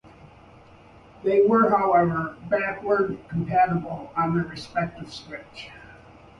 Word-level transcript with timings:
They 1.23 1.43
were, 1.45 1.69
however, 1.69 2.35
backward 2.49 3.19
compatible 3.29 4.11
on 4.17 4.33
their 4.35 4.45
respective 4.47 5.13
switch. 5.13 5.69